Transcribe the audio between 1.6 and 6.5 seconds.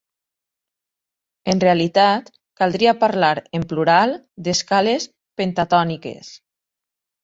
realitat, caldria parlar en plural d'escales pentatòniques.